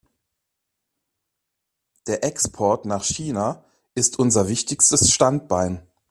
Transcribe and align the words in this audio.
Der 2.07 2.23
Export 2.23 2.85
nach 2.85 3.03
China 3.03 3.63
ist 3.93 4.17
unser 4.17 4.47
wichtigstes 4.47 5.13
Standbein. 5.13 5.85